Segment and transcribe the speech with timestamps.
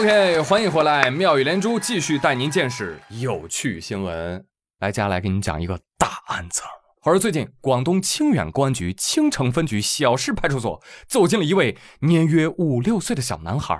[0.00, 4.42] OK，欢迎回来，妙语连珠继续带您见识有趣新闻。
[4.78, 6.62] 来，接下来给你讲一个大案子。
[7.02, 13.74] 话说最近，广东清远公安局清城分局小市派出所走进了一位年约五六岁的小男孩。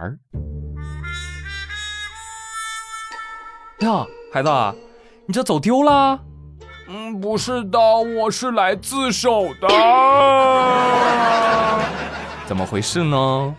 [3.79, 4.51] 呀，孩子，
[5.25, 6.21] 你这走丢啦？
[6.87, 9.69] 嗯，不是的，我是来自首的。
[12.45, 13.57] 怎么回事呢？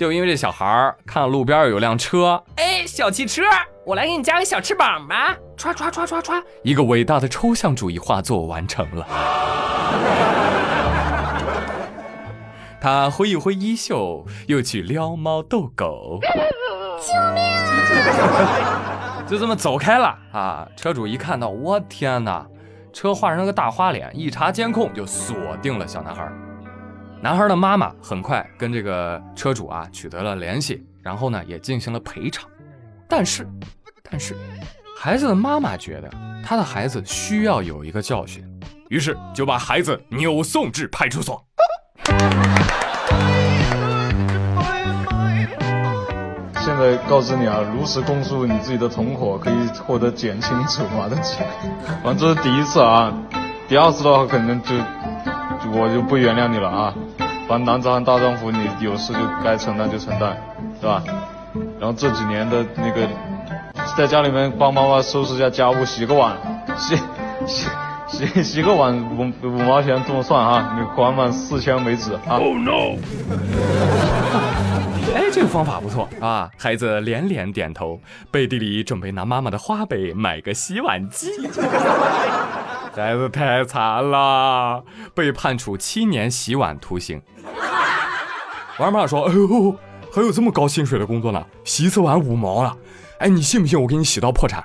[0.00, 3.42] 就因为这小孩儿看路边有辆车，哎，小汽车，
[3.84, 9.06] 我来给你加个小翅膀吧，唰唰唰唰唰，一个伟大的抽象主义画作完成了。
[12.80, 16.18] 他挥一挥衣袖，又去撩猫逗狗。
[16.98, 19.22] 救命啊！
[19.28, 20.66] 就这么走开了啊！
[20.78, 22.46] 车主一看到，我天哪，
[22.90, 26.26] 车画上个大花脸，一查监控就锁定了小男孩。
[27.22, 32.48] 男孩的妈妈很快跟这个车主啊取得了联系，然后呢也进行了赔偿。
[33.06, 33.46] 但是，
[34.10, 34.34] 但是，
[34.96, 36.10] 孩子的妈妈觉得
[36.42, 38.42] 他的孩子需要有一个教训，
[38.88, 41.44] 于是就把孩子扭送至派出所。
[46.54, 49.54] 现在告知你啊，如实供述你自己的同伙，可以
[49.86, 51.46] 获得减轻处罚的钱。
[52.02, 53.12] 反正这是第一次啊，
[53.68, 54.74] 第二次的话可能就
[55.72, 56.94] 我就不原谅你了啊。
[57.48, 60.36] 反正男子汉大丈夫，你有事就该承担就承担，
[60.80, 61.02] 是吧？
[61.80, 63.08] 然后这几年的那个，
[63.96, 66.36] 在家里面帮妈妈收拾一下家务，洗个碗，
[66.78, 66.96] 洗
[67.46, 67.66] 洗
[68.06, 70.76] 洗洗个碗五五毛钱这么算啊？
[70.78, 72.96] 你还满四千为止啊！Oh no！
[75.12, 76.48] 哎，这个方法不错啊！
[76.56, 81.26] 孩子连连点头，背地里准备拿妈妈的花呗买个洗碗机。
[82.92, 84.82] 孩子太惨了，
[85.14, 87.20] 被判处七年洗碗徒刑。
[88.78, 89.74] 王二胖说：“哎呦，
[90.12, 91.44] 还有这么高薪水的工作呢？
[91.64, 92.76] 洗一次碗五毛啊！
[93.18, 94.64] 哎，你信不信我给你洗到破产？”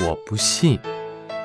[0.00, 0.78] 我不信。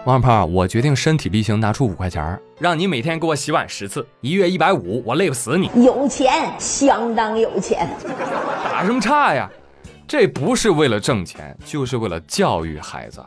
[0.06, 5.70] 王二胖，我决定身体力行拿出五块钱，让你每天给我洗碗十次，一月一百五，我累不死你。
[5.84, 7.90] 有钱，相当有钱。
[8.72, 9.50] 打什么岔呀？
[10.08, 13.24] 这不是为了挣钱，就是为了教育孩子。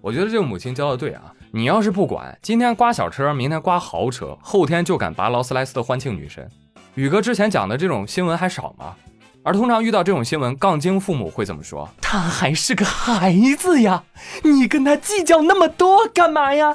[0.00, 1.22] 我觉得这个母亲教的对啊。
[1.52, 6.48] 你要是不管，今天刮小车，明天刮豪车，后天就敢拔劳斯莱斯的欢庆女神。
[6.94, 8.94] 宇哥之前讲的这种新闻还少吗？
[9.42, 11.88] 而通常遇到这种新闻，杠精父母会怎么说？
[12.00, 14.04] 他还是个孩子呀，
[14.44, 16.72] 你跟他计较那么多干嘛呀？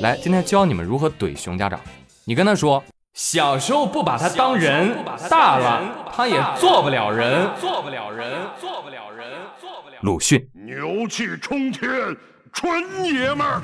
[0.00, 1.78] 来，今天教你们如何怼熊家长。
[2.24, 2.82] 你跟他说，
[3.14, 4.96] 小时候不把他当人，
[5.30, 5.82] 大了
[6.12, 8.28] 他也做不了人，做不了人，
[8.60, 9.96] 做不了人，做不了。
[10.00, 11.88] 鲁迅，牛气冲天。
[12.52, 13.62] 纯爷们儿！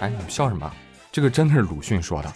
[0.00, 0.70] 哎，你们笑什么？
[1.12, 2.32] 这个真的是鲁迅说的，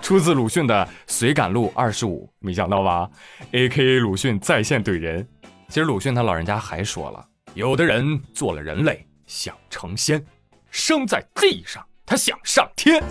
[0.00, 3.08] 出自鲁迅的《随感录二十五》，没想到吧
[3.52, 3.98] ？A.K.A.
[3.98, 5.26] 鲁迅在线怼人。
[5.68, 10.24] 其实鲁迅他老人家还说了，有的人做了人类想成仙，
[10.70, 13.02] 生在地上他想上天。
[13.02, 13.08] 你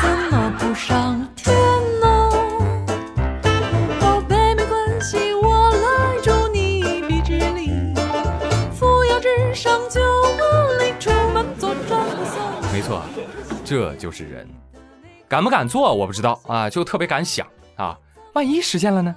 [0.00, 1.83] 怎么不上天？
[12.94, 13.02] 错，
[13.64, 14.48] 这就是人，
[15.28, 17.46] 敢不敢做我不知道啊，就特别敢想
[17.76, 17.98] 啊，
[18.34, 19.14] 万一实现了呢？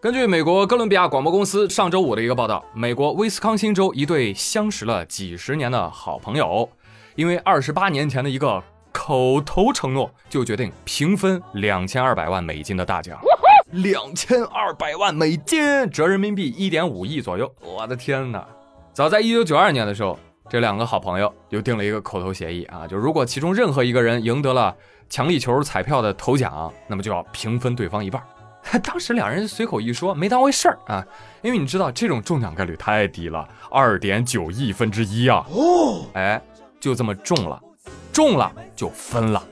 [0.00, 6.68] 根据美国哥伦比亚广播公司上周五的一个报道，美国威斯康星州一对相识了几十年的好朋友，
[7.14, 8.62] 因为二十八年前的一个
[8.92, 13.18] 口头承诺，就决定平分两千二百万美金的大奖。
[13.72, 17.52] 两千二百万美金，折人民币一点五亿左右。
[17.60, 18.46] 我的天哪！
[18.94, 20.18] 早在一九九二年的时候。
[20.48, 24.74] 这两个好朋友就定了一个口头协议啊，就如果其中任何一个人赢得了
[25.10, 28.22] 强力球彩票的头奖，那么就要平分对方一半。
[28.82, 31.06] 当时两人随口一说，没当回事儿啊，
[31.42, 35.44] 因为你知道这种中奖概率太低了，二点九亿分之一啊。
[35.50, 36.40] 哦，哎，
[36.80, 37.60] 就这么中了，
[38.12, 39.42] 中了就分了。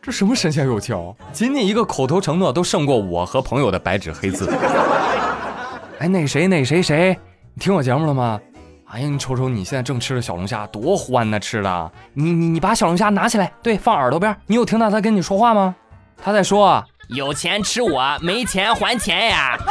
[0.00, 0.96] 这什么神仙友情？
[1.32, 4.48] 仅仅一个口头承诺都胜过我和朋友的白纸黑字。
[5.98, 7.18] 哎，那谁那谁谁，
[7.52, 8.40] 你听我节目了吗？
[8.90, 11.38] 哎呀，你瞅瞅，你现在正吃着小龙虾，多欢呐！
[11.38, 14.34] 吃的，你你你把小龙虾拿起来，对，放耳朵边。
[14.46, 15.76] 你有听到他跟你说话吗？
[16.16, 19.58] 他在说：“有钱吃我，没钱还钱呀。”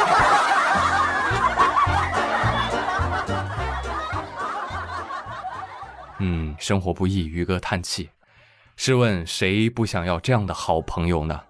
[6.20, 8.08] 嗯，生活不易，于哥叹气。
[8.76, 11.40] 试问谁不想要这样的好朋友呢？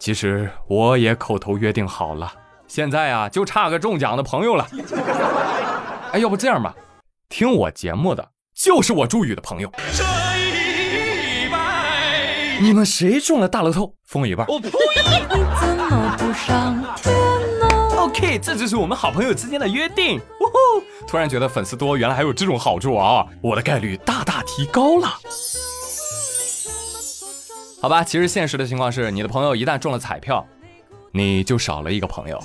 [0.00, 2.32] 其实我也口头约定好了，
[2.66, 4.66] 现在啊，就差个中奖的朋友了。
[6.12, 6.74] 哎，要不这样吧？
[7.32, 9.72] 听我节目的就是我朱宇的朋友。
[9.94, 13.94] 这一拜，你们谁中了大乐透？
[14.04, 14.46] 分我一半。
[14.48, 17.10] 我呸你怎么不上天
[17.58, 20.18] 呢？OK，这就是我们好朋友之间的约定。
[20.18, 20.84] 呜呼！
[21.06, 23.26] 突然觉得粉丝多，原来还有这种好处啊！
[23.40, 25.08] 我的概率大大提高了。
[27.80, 30.46] 好吧，其实现实的情况是，你的朋友一旦中了彩票，
[31.12, 32.38] 你就少了一个朋友。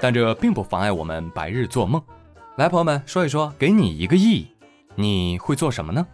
[0.00, 2.00] 但这并不妨碍我们白日做梦。
[2.60, 4.46] 来，朋友们说一说，给你一个亿，
[4.94, 6.06] 你会做什么呢？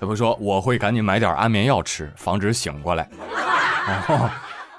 [0.00, 3.08] 他会说我会赶紧买点安眠药吃，防止醒过来。
[4.08, 4.28] 哦，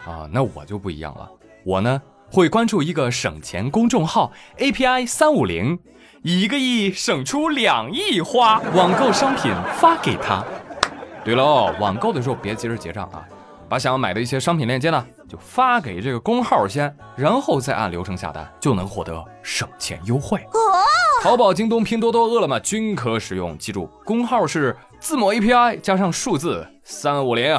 [0.05, 1.31] 啊，那我就不一样了。
[1.63, 5.79] 我呢会关注一个省钱公众号 API 三五零，
[6.23, 10.43] 一个亿省出两亿花，网购商品发给他。
[11.23, 13.25] 对喽，网购的时候别急着结账啊，
[13.69, 20.45] 把想要买的一些商品链接呢就发给这个工号先，然后再按流程下单，就能获得省钱优惠。
[21.23, 27.57] 淘宝、京东、拼多多、饿了么均可使用，记住工号是字母 API 加上数字三五零。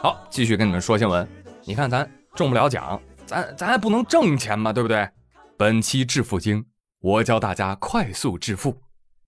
[0.00, 1.28] 好，继续跟你们说新闻。
[1.64, 5.08] 你看咱中不了奖，咱咱还不能挣钱嘛，对不对？
[5.56, 6.64] 本期致富经，
[7.00, 8.80] 我教大家快速致富，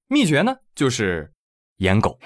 [0.06, 1.32] 秘诀呢就是
[1.78, 2.16] 颜狗。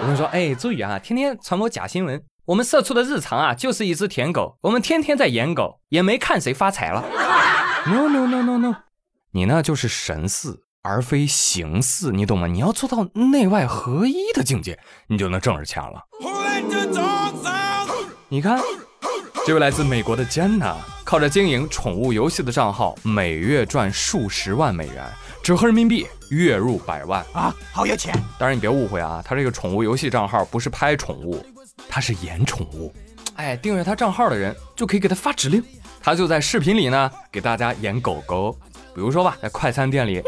[0.00, 2.22] 我跟你说，哎，注意啊，天天传播假新闻。
[2.44, 7.04] 我们社畜的日常啊，就是一只舔狗，我们天天在演狗，也没看谁发财了。
[7.86, 8.74] No no no no no，
[9.32, 12.46] 你呢就是神似而非形似，你懂吗？
[12.46, 14.78] 你要做到内外合一的境界，
[15.08, 16.04] 你就能挣着钱了。
[18.28, 18.60] 你看，
[19.46, 20.76] 这位来自美国的 Jenna，
[21.08, 25.02] 靠着经营宠物游戏的账号，每月赚数十万美元，
[25.42, 27.24] 折合人民币月入百万。
[27.32, 28.14] 啊，好有钱！
[28.38, 31.42] 当然你别误会啊，他这个宠物游戏账号不是拍宠物，
[31.88, 32.92] 他是演宠物。
[33.36, 35.64] 哎，订阅他账号的人就可以给他发指令，
[35.98, 38.54] 他就在视频里呢给大家演狗狗。
[38.94, 40.22] 比如说吧，在快餐店里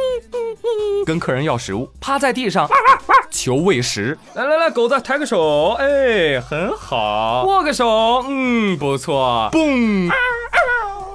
[1.05, 2.67] 跟客人要食物，趴在地上
[3.31, 4.17] 求喂食。
[4.33, 10.11] 来来来，狗子抬个手，哎，很好，握个手，嗯，不错，嘣，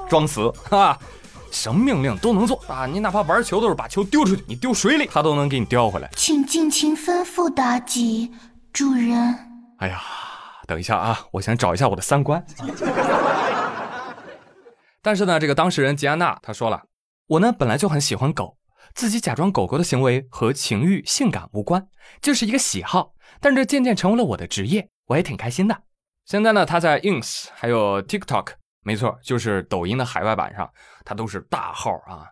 [0.09, 0.97] 装死哈。
[1.51, 2.85] 什么命令都能做啊！
[2.85, 6.09] 你哪怕玩球的时候把球丢出去，你丢水里，他都能给你叼回来。
[6.13, 8.33] 请尽情吩咐妲己，
[8.73, 9.37] 主人。
[9.77, 10.01] 哎呀，
[10.67, 12.45] 等一下啊，我想找一下我的三观。
[15.01, 16.83] 但是呢，这个当事人吉安娜她说了，
[17.27, 18.57] 我呢本来就很喜欢狗，
[18.93, 21.87] 自己假装狗狗的行为和情欲、性感无关，
[22.21, 23.13] 就是一个喜好。
[23.39, 25.83] 但这渐渐成为了我的职业，我也挺开心的。
[26.25, 28.47] 现在呢，他在 ins 还有 TikTok，
[28.85, 30.69] 没错，就是抖音的海外版上，
[31.03, 32.29] 它都是大号啊，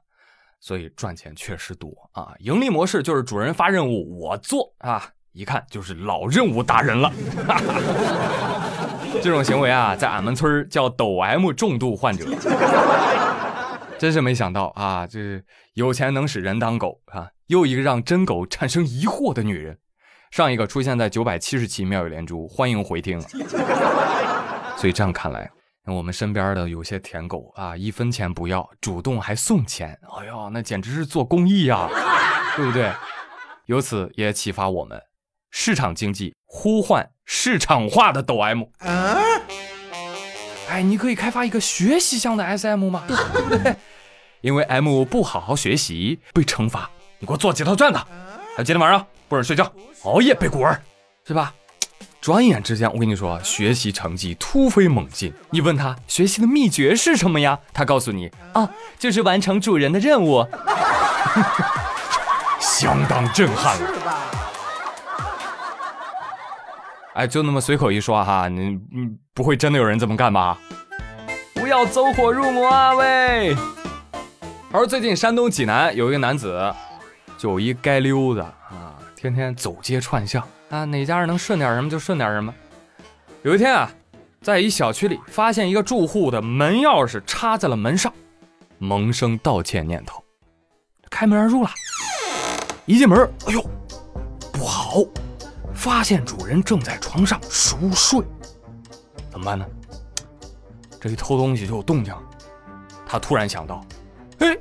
[0.60, 2.32] 所以赚钱确实多啊。
[2.38, 7.12] 盈利模式就是主人发任务我做啊，一看就是老任务达人了。
[9.22, 12.26] 这种行为啊，在俺们村叫抖 M 重度患者。
[13.98, 15.42] 真是没想到啊，这
[15.74, 17.30] 有钱能使人当狗啊！
[17.48, 19.80] 又一个让真狗产生疑惑的女人。
[20.30, 23.20] 上一个出现在九百七十期妙语连珠，欢迎回听。
[24.78, 25.50] 所以这样看来，
[25.86, 31.90] 我们身边的有些舔狗啊，一分钱不要，主动还送钱，哎呦，那简直是做公益呀，
[32.56, 32.92] 对不对？
[33.66, 35.02] 由此也启发我们，
[35.52, 38.64] 市场经济呼唤市场化的抖 M。
[40.70, 43.04] 哎，你可以开发一个学习向的 SM 吗？
[44.42, 49.72] 因为 M 不好好学习被惩罚，你给我做几套卷子，还有今天晚上不准睡觉，
[50.04, 50.82] 熬夜背古文，
[51.26, 51.54] 是吧？
[52.22, 55.34] 转眼之间，我跟你说，学习成绩突飞猛进。
[55.50, 57.60] 你问他学习的秘诀是什么呀？
[57.74, 60.46] 他告诉你啊，就是完成主人的任务，
[62.60, 63.92] 相当震撼了。
[67.14, 70.58] 哎，就那么随口一说哈，你你不会真的有人这么干吧？
[71.54, 73.56] 不要走火入魔啊喂！
[74.72, 76.74] 而最近山东济南有一个男子，
[77.38, 82.52] 就一街溜子啊，天天走街串巷啊，哪家人能顺点什么就顺点什么。
[83.44, 83.92] 有一天啊，
[84.42, 88.12] 在一小区里发现一个住户的门钥匙插在了门上，
[88.80, 90.24] 萌生盗窃念头，
[91.12, 91.70] 开门而入了。
[92.88, 93.64] 一进门，哎呦，
[94.52, 95.04] 不好！
[95.76, 98.26] 发现主人正在床上熟睡，
[99.30, 99.64] 怎么办呢？
[101.00, 102.12] 这一偷东西就有动静，
[103.06, 103.86] 他突然想到，
[104.40, 104.58] 哎，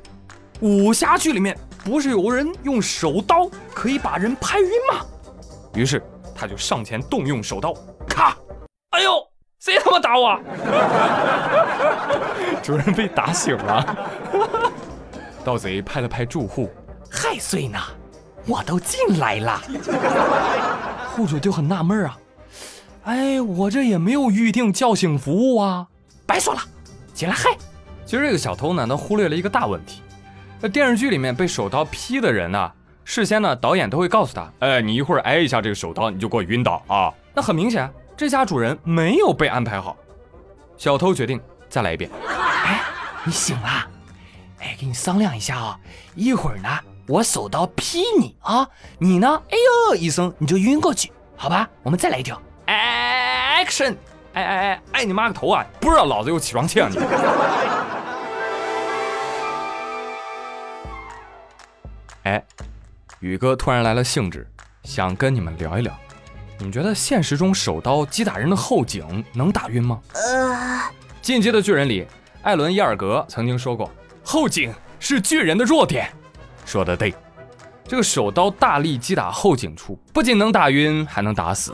[0.59, 5.03] 武侠剧里面不是有人用手刀可以把人拍晕吗？
[5.75, 6.01] 于是
[6.35, 7.73] 他就上前动用手刀，
[8.07, 8.37] 咔！
[8.91, 9.11] 哎呦，
[9.59, 10.39] 谁他妈打我？
[12.61, 13.97] 主人被打醒了。
[15.43, 16.69] 盗贼拍了拍住户，
[17.09, 17.79] 害睡呢，
[18.45, 19.61] 我都进来了。
[21.15, 22.17] 户主就很纳闷啊，
[23.03, 25.87] 哎，我这也没有预定叫醒服务啊，
[26.25, 26.61] 白说了，
[27.13, 27.49] 起来嗨！
[28.05, 30.01] 其实这个小偷呢，他忽略了一个大问题，
[30.61, 32.71] 那电视剧里面被手刀劈的人呢、
[33.05, 37.13] 事先呢，导演都会告诉他，哎，你一会儿挨一下这个手刀，你就给我晕倒啊。
[37.33, 39.97] 那很明显，这家主人没有被安排好。
[40.77, 42.09] 小偷决定再来一遍。
[42.27, 42.81] 哎，
[43.25, 43.87] 你醒了？
[44.59, 45.79] 哎，给你商量一下啊，
[46.15, 46.69] 一会儿呢，
[47.07, 48.67] 我手刀劈你啊，
[48.97, 49.57] 你呢，哎
[49.89, 51.69] 呦一声你就晕过去，好吧？
[51.83, 52.41] 我们再来一条。
[52.65, 53.95] Action！
[54.33, 55.65] 哎哎哎，爱你妈个头啊！
[55.79, 56.97] 不知道老子有起床气啊你！
[62.23, 62.41] 哎，
[63.23, 64.45] 宇哥突然来了兴致，
[64.83, 65.97] 想跟你们聊一聊。
[66.57, 69.97] 你们觉得现实中手刀击打人的后颈能打晕吗？
[70.13, 70.81] 呃，
[71.21, 72.05] 进击的巨人里，
[72.41, 73.89] 艾伦·伊尔格曾经说过
[74.25, 76.11] ：“后颈是巨人的弱点。”
[76.67, 77.15] 说的对，
[77.87, 81.73] 这个手刀大力击打后颈处，不仅能打晕，还能打死。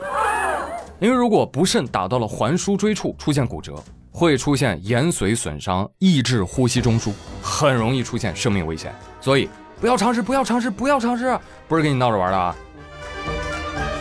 [1.00, 3.74] 因为如果不慎打到了环枢椎处，出现骨折，
[4.12, 7.10] 会出现延髓损伤，抑制呼吸中枢，
[7.42, 8.94] 很容易出现生命危险。
[9.20, 9.48] 所以
[9.80, 12.54] 不要尝试，不要尝试，不要尝试，不是跟你闹着玩的啊。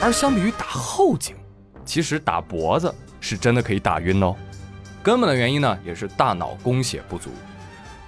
[0.01, 1.35] 而相比于打后颈，
[1.85, 4.35] 其实打脖子是真的可以打晕哦。
[5.01, 7.29] 根本的原因呢，也是大脑供血不足，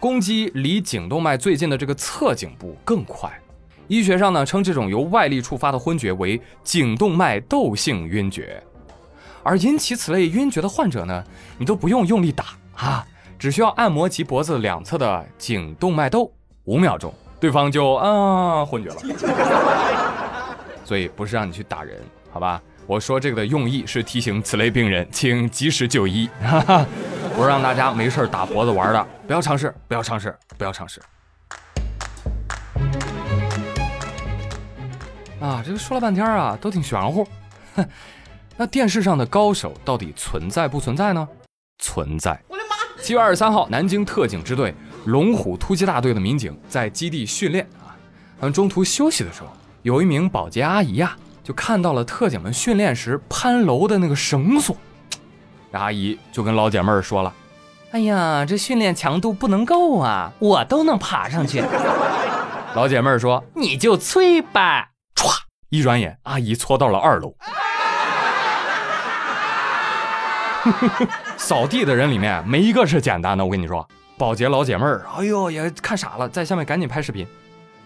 [0.02, 3.32] 攻击离颈动脉最近的这个侧颈部更快。
[3.88, 8.62] 医学上呢，称这种由外力触发的昏厥为颈动脉窦性晕厥。
[9.44, 11.24] 而引起此类晕厥的患者呢，
[11.58, 13.08] 你都不用用力打啊，
[13.40, 16.32] 只需要按摩其脖子两侧的颈动脉窦
[16.66, 18.96] 五秒钟，对方就啊昏厥了。
[20.86, 22.00] 所以不是让你去打人，
[22.32, 22.62] 好吧？
[22.86, 26.86] 我说这个的用意是提醒此类病人请及时就医，哈哈，
[27.36, 31.02] 不是让大家没事打脖子玩的，不要尝试，不要尝试，不要尝试。
[35.40, 37.28] 啊，这个说了半天啊，都挺玄乎，
[37.76, 37.86] 哼。
[38.58, 41.28] 那电视上的高手到底存在不存在呢？
[41.80, 42.40] 存在。
[42.48, 42.76] 我的妈！
[43.02, 47.98] 七月二十三号，南京特警支队龙虎突击大队的民警在基地训练啊，
[48.40, 49.48] 他们中途休息的时候，
[49.82, 54.78] 有一名保洁阿姨呀，就看到了特警们训练时攀楼的那个绳索，
[55.72, 57.34] 这阿姨就跟老姐妹儿说了
[57.92, 61.64] ：“哎呀，这训练强度不能够啊，我都能爬上去。
[62.76, 65.36] ”老姐妹儿说：“你就催吧。”歘，
[65.70, 67.34] 一转眼，阿姨搓到了二楼。
[71.38, 73.88] 扫地的人里面没一个是简单的，我跟你说，
[74.22, 77.26] 保洁老姐妹儿，哎呦也看傻了，在下面赶紧拍视频。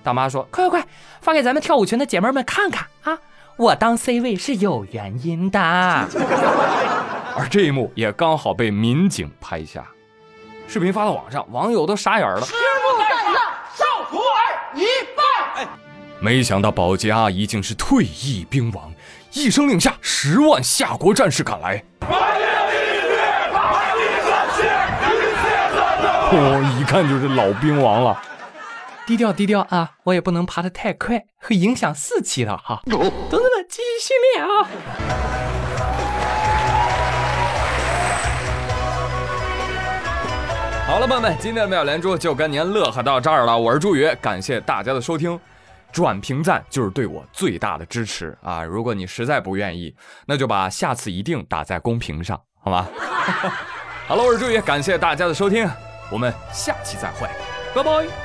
[0.04, 0.90] 大妈说：“快快快，
[1.22, 3.18] 发给咱们跳舞群的姐妹们看看啊！
[3.56, 5.58] 我当 C 位是有原因的。
[7.40, 9.86] ”而这一幕也刚好被民警拍下，
[10.68, 12.42] 视频发到网上，网友都傻眼了。
[12.42, 13.34] 师傅在上，
[13.74, 14.84] 少徒儿一
[15.16, 15.66] 拜。
[16.20, 18.94] 没想到保洁阿姨竟是退役兵王，
[19.32, 21.82] 一声令下，十万夏国战士赶来。
[26.38, 28.22] 哦，一看就是老兵王了。
[29.08, 32.82] 低调低调啊，我也不能爬得太快，会影响士气的哈。
[32.90, 34.68] 同志们，继续训练啊！
[40.88, 43.58] 好了，朋友们，今天的妙连珠就跟您乐呵到这儿了。
[43.58, 45.40] 我是朱宇，感谢大家的收听。
[45.92, 48.62] 转评赞就是对我最大的支持啊！
[48.62, 52.86] 如果你实在不愿意，那就把下次一定打在公屏上，好吗？
[54.06, 55.70] 好了，我是朱宇，感谢大家的收听。
[56.10, 57.28] 我们下期再会，
[57.74, 58.25] 拜拜。